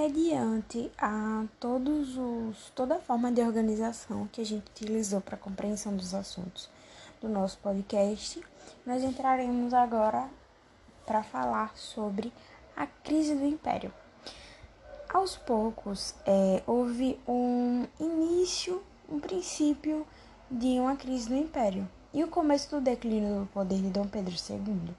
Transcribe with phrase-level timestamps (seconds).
[0.00, 5.38] mediante a todos os toda a forma de organização que a gente utilizou para a
[5.38, 6.70] compreensão dos assuntos
[7.20, 8.42] do nosso podcast,
[8.86, 10.26] nós entraremos agora
[11.04, 12.32] para falar sobre
[12.74, 13.92] a crise do império.
[15.12, 20.06] Aos poucos, é, houve um início, um princípio
[20.50, 24.34] de uma crise do império e o começo do declínio do poder de Dom Pedro
[24.48, 24.94] II.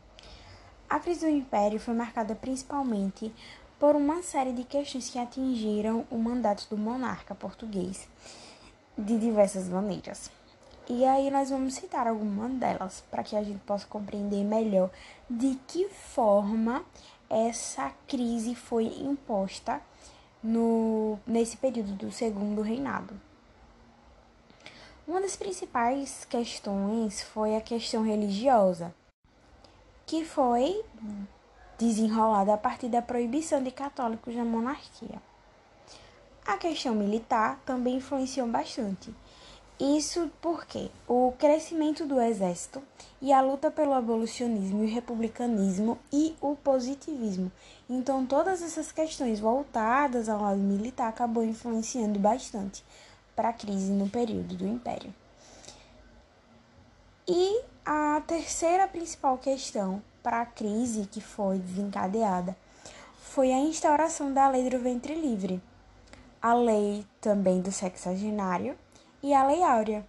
[0.88, 3.34] A crise do império foi marcada principalmente
[3.82, 8.08] por uma série de questões que atingiram o mandato do monarca português
[8.96, 10.30] de diversas maneiras.
[10.88, 14.92] E aí nós vamos citar algumas delas para que a gente possa compreender melhor
[15.28, 16.86] de que forma
[17.28, 19.82] essa crise foi imposta
[20.44, 23.20] no, nesse período do segundo reinado.
[25.08, 28.94] Uma das principais questões foi a questão religiosa,
[30.06, 30.84] que foi
[31.82, 35.22] desenrolada a partir da proibição de católicos na monarquia.
[36.46, 39.14] A questão militar também influenciou bastante.
[39.80, 42.84] Isso porque o crescimento do exército
[43.20, 47.52] e a luta pelo abolicionismo e o republicanismo e o positivismo.
[47.90, 52.84] Então, todas essas questões voltadas ao lado militar acabou influenciando bastante
[53.36, 55.12] para a crise no período do Império.
[57.28, 62.56] E a terceira principal questão para a crise que foi desencadeada
[63.20, 65.62] foi a instauração da Lei do Ventre Livre,
[66.42, 68.78] a lei também do sexagenário
[69.24, 70.06] e a Lei Áurea,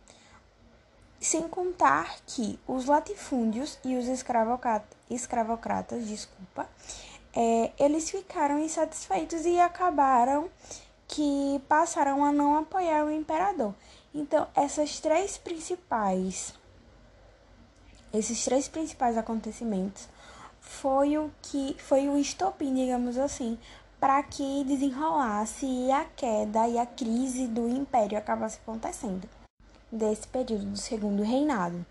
[1.20, 6.68] sem contar que os latifúndios e os escravocratas, desculpa,
[7.34, 10.50] é, eles ficaram insatisfeitos e acabaram
[11.08, 13.74] que passaram a não apoiar o imperador.
[14.14, 16.54] Então, essas três principais
[18.12, 20.08] esses três principais acontecimentos
[20.60, 23.58] foi o que foi o estopim, digamos assim,
[23.98, 29.28] para que desenrolasse a queda e a crise do império acabasse acontecendo
[29.90, 31.84] desse período do segundo reinado.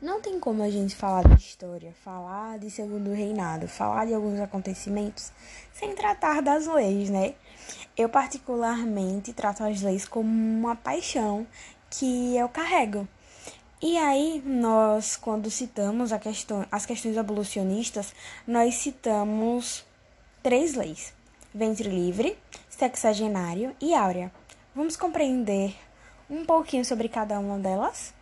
[0.00, 4.38] Não tem como a gente falar de história, falar de segundo reinado, falar de alguns
[4.38, 5.32] acontecimentos
[5.72, 7.34] sem tratar das leis, né?
[7.96, 11.46] Eu particularmente trato as leis como uma paixão
[11.88, 13.08] que eu carrego.
[13.82, 18.14] E aí, nós, quando citamos questão, as questões abolicionistas,
[18.48, 19.84] nós citamos
[20.42, 21.12] três leis:
[21.54, 22.38] ventre livre,
[22.70, 24.32] sexagenário e áurea.
[24.74, 25.76] Vamos compreender
[26.30, 28.14] um pouquinho sobre cada uma delas?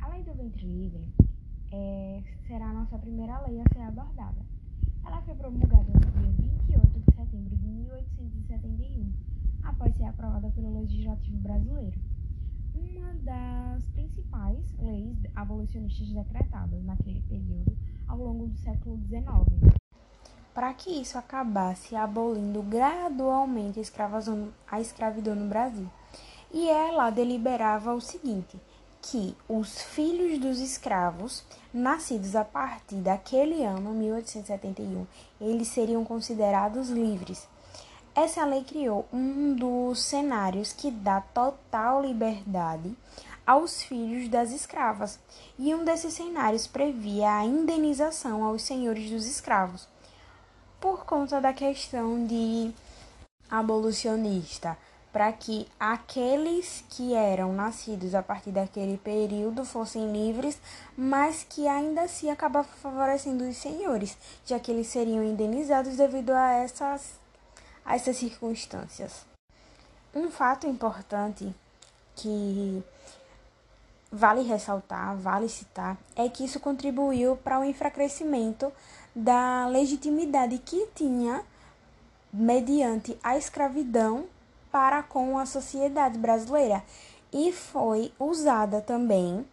[0.00, 1.06] A lei do ventre livre
[1.70, 4.40] é, será a nossa primeira lei a ser abordada.
[5.04, 6.32] Ela foi promulgada no dia
[6.66, 9.12] 28 de setembro de 1871,
[9.64, 12.19] após ser aprovada pelo Legislativo Brasileiro
[12.80, 17.76] uma das principais leis abolicionistas decretadas naquele período
[18.08, 19.74] ao longo do século XIX.
[20.54, 23.80] Para que isso acabasse abolindo gradualmente
[24.66, 25.88] a escravidão no Brasil.
[26.52, 28.58] E ela deliberava o seguinte:
[29.00, 35.06] que os filhos dos escravos, nascidos a partir daquele ano, 1871,
[35.40, 37.48] eles seriam considerados livres
[38.14, 42.96] essa lei criou um dos cenários que dá total liberdade
[43.46, 45.18] aos filhos das escravas,
[45.58, 49.88] e um desses cenários previa a indenização aos senhores dos escravos,
[50.80, 52.72] por conta da questão de
[53.50, 54.76] abolicionista,
[55.12, 60.60] para que aqueles que eram nascidos a partir daquele período fossem livres,
[60.96, 64.16] mas que ainda assim acabava favorecendo os senhores,
[64.46, 67.18] já que eles seriam indenizados devido a essas
[67.84, 69.24] a essas circunstâncias.
[70.14, 71.54] Um fato importante
[72.16, 72.82] que
[74.10, 78.72] vale ressaltar, vale citar, é que isso contribuiu para o enfraquecimento
[79.14, 81.44] da legitimidade que tinha
[82.32, 84.26] mediante a escravidão
[84.70, 86.82] para com a sociedade brasileira
[87.32, 89.44] e foi usada também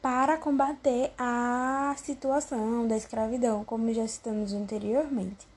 [0.00, 5.55] para combater a situação da escravidão, como já citamos anteriormente.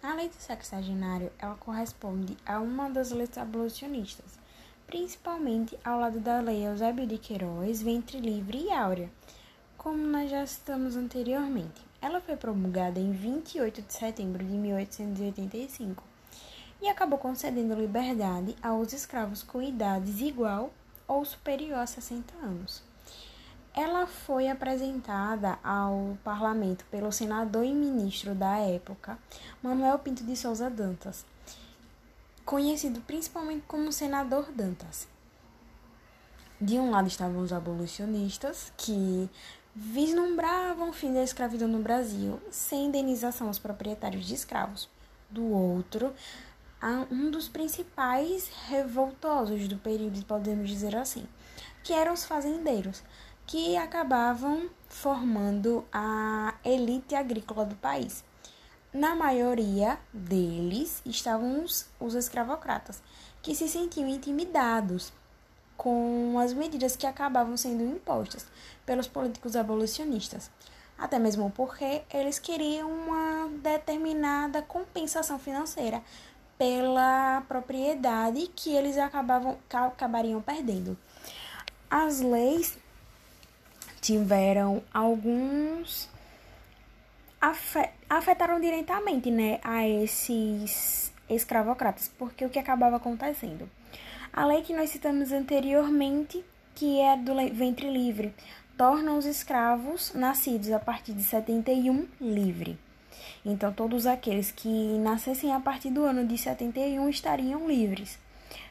[0.00, 4.38] A lei do sexagenário ela corresponde a uma das leis abolicionistas,
[4.86, 9.10] principalmente ao lado da lei Eusébio de Queiroz, Ventre Livre e Áurea,
[9.76, 11.84] como nós já citamos anteriormente.
[12.00, 16.04] Ela foi promulgada em 28 de setembro de 1885
[16.80, 20.72] e acabou concedendo liberdade aos escravos com idades igual
[21.08, 22.87] ou superior a 60 anos.
[23.80, 29.16] Ela foi apresentada ao parlamento pelo senador e ministro da época,
[29.62, 31.24] Manuel Pinto de Souza Dantas,
[32.44, 35.06] conhecido principalmente como senador Dantas.
[36.60, 39.30] De um lado estavam os abolicionistas, que
[39.72, 44.88] vislumbravam o fim da escravidão no Brasil sem indenização aos proprietários de escravos.
[45.30, 46.12] Do outro,
[47.12, 51.28] um dos principais revoltosos do período, podemos dizer assim,
[51.84, 53.04] que eram os fazendeiros,
[53.48, 58.22] que acabavam formando a elite agrícola do país.
[58.92, 63.02] Na maioria deles estavam os, os escravocratas,
[63.40, 65.14] que se sentiam intimidados
[65.78, 68.46] com as medidas que acabavam sendo impostas
[68.84, 70.50] pelos políticos abolicionistas,
[70.98, 76.02] até mesmo porque eles queriam uma determinada compensação financeira
[76.58, 80.98] pela propriedade que eles acabavam, acabariam perdendo.
[81.88, 82.76] As leis
[84.08, 86.08] tiveram alguns
[88.08, 93.68] afetaram diretamente né, a esses escravocratas, porque o que acabava acontecendo?
[94.32, 96.42] A lei que nós citamos anteriormente,
[96.74, 98.34] que é do ventre livre,
[98.78, 102.78] torna os escravos nascidos a partir de 71 livre.
[103.44, 104.68] Então, todos aqueles que
[104.98, 108.18] nascessem a partir do ano de 71 estariam livres,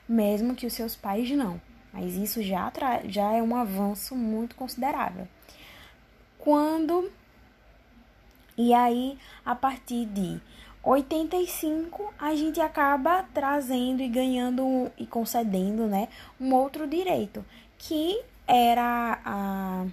[0.10, 1.62] mesmo que os seus pais não.
[1.94, 2.72] Mas isso já,
[3.06, 5.28] já é um avanço muito considerável.
[6.38, 7.12] Quando
[8.58, 10.42] e aí, a partir de
[10.82, 16.08] 85, a gente acaba trazendo e ganhando e concedendo, né,
[16.42, 17.46] um outro direito,
[17.78, 19.86] que era a,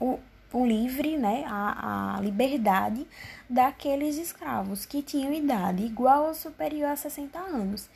[0.00, 0.18] o,
[0.52, 3.06] o livre, né, a, a liberdade
[3.48, 7.88] daqueles escravos que tinham idade igual ou superior a 60 anos.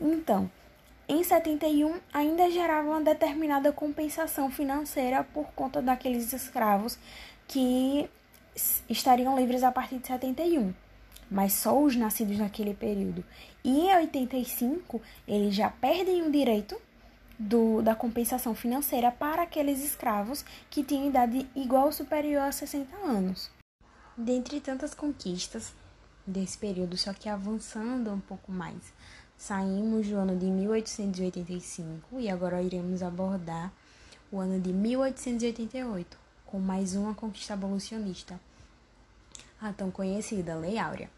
[0.00, 0.50] Então,
[1.08, 6.98] em 71 ainda gerava uma determinada compensação financeira por conta daqueles escravos
[7.46, 8.08] que
[8.88, 10.72] estariam livres a partir de 71,
[11.30, 13.24] mas só os nascidos naquele período.
[13.64, 16.80] E em 85, eles já perdem o direito
[17.38, 22.96] do, da compensação financeira para aqueles escravos que tinham idade igual ou superior a 60
[22.96, 23.50] anos.
[24.16, 25.72] Dentre tantas conquistas
[26.26, 28.92] desse período, só que avançando um pouco mais,
[29.42, 33.72] saímos do ano de 1885 e agora iremos abordar
[34.30, 36.16] o ano de 1888
[36.46, 38.38] com mais uma conquista abolicionista,
[39.60, 41.10] a tão conhecida Lei Áurea.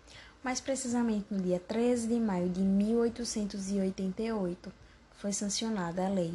[0.42, 4.72] Mais precisamente no dia 13 de maio de 1888
[5.18, 6.32] foi sancionada a Lei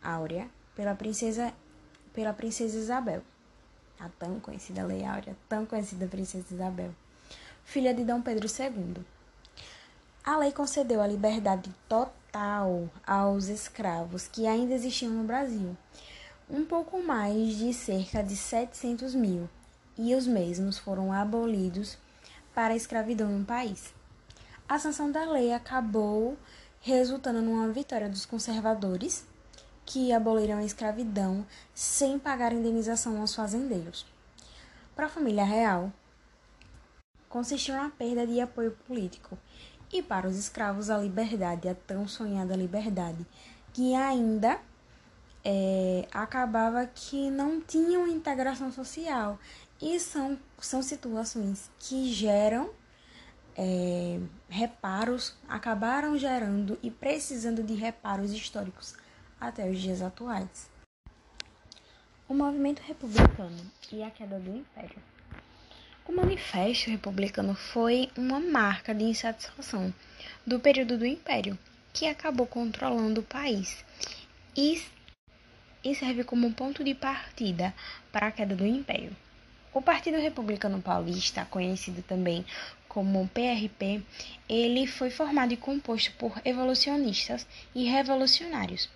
[0.00, 1.52] Áurea pela princesa,
[2.14, 3.24] pela princesa Isabel,
[3.98, 6.94] a tão conhecida Lei Áurea, tão conhecida Princesa Isabel,
[7.64, 9.17] filha de Dom Pedro II.
[10.24, 15.76] A lei concedeu a liberdade total aos escravos que ainda existiam no Brasil
[16.50, 19.48] um pouco mais de cerca de 700 mil,
[19.98, 21.98] e os mesmos foram abolidos
[22.54, 23.92] para a escravidão no país.
[24.66, 26.36] A sanção da lei acabou
[26.80, 29.26] resultando numa vitória dos conservadores,
[29.84, 34.06] que aboliram a escravidão sem pagar indenização aos fazendeiros.
[34.94, 35.92] Para a família real,
[37.28, 39.38] consistiu na perda de apoio político,
[39.92, 43.24] e para os escravos a liberdade, a tão sonhada liberdade,
[43.72, 44.60] que ainda
[45.44, 49.38] é, acabava que não tinham integração social.
[49.80, 52.70] E são, são situações que geram
[53.56, 58.94] é, reparos, acabaram gerando e precisando de reparos históricos
[59.40, 60.68] até os dias atuais.
[62.28, 63.58] O movimento republicano
[63.90, 64.98] e a queda do império.
[66.08, 69.92] O manifesto republicano foi uma marca de insatisfação
[70.46, 71.58] do período do império,
[71.92, 73.84] que acabou controlando o país
[74.56, 74.82] e
[75.84, 77.74] e serve como ponto de partida
[78.10, 79.14] para a queda do Império.
[79.72, 82.44] O Partido Republicano Paulista, conhecido também
[82.88, 84.02] como PRP,
[84.48, 88.88] ele foi formado e composto por evolucionistas e revolucionários.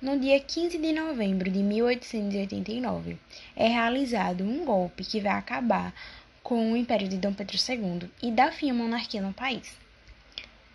[0.00, 3.18] No dia 15 de novembro de 1889,
[3.56, 5.92] é realizado um golpe que vai acabar
[6.50, 9.72] com o Império de Dom Pedro II e dar fim à monarquia no país.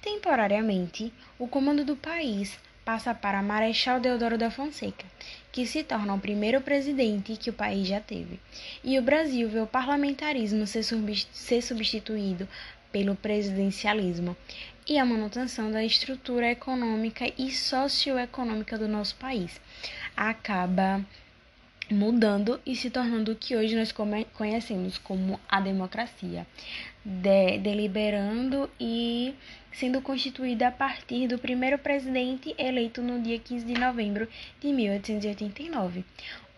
[0.02, 5.06] Temporariamente, o comando do país passa para Marechal Deodoro da Fonseca,
[5.52, 8.40] que se torna o primeiro presidente que o país já teve.
[8.86, 12.48] E o Brasil vê o parlamentarismo ser substituído
[12.90, 14.34] pelo presidencialismo
[14.88, 19.60] e a manutenção da estrutura econômica e socioeconômica do nosso país
[20.16, 21.04] acaba
[21.90, 23.94] mudando e se tornando o que hoje nós
[24.34, 26.48] conhecemos como a democracia,
[27.04, 29.36] de, deliberando e
[29.72, 34.28] sendo constituída a partir do primeiro presidente eleito no dia 15 de novembro
[34.60, 36.06] de 1889,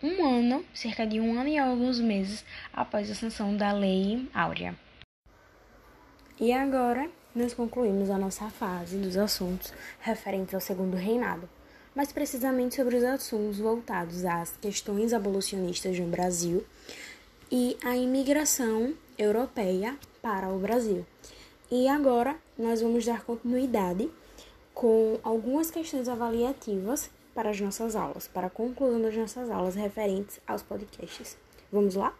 [0.02, 4.74] um ano, cerca de um ano e alguns meses após a sanção da Lei Áurea.
[6.40, 11.48] E agora nós concluímos a nossa fase dos assuntos referentes ao segundo reinado.
[11.98, 16.64] Mais precisamente sobre os assuntos voltados às questões abolicionistas no Brasil
[17.50, 21.04] e a imigração europeia para o Brasil.
[21.68, 24.08] E agora nós vamos dar continuidade
[24.72, 30.38] com algumas questões avaliativas para as nossas aulas, para a conclusão das nossas aulas referentes
[30.46, 31.36] aos podcasts.
[31.72, 32.14] Vamos lá?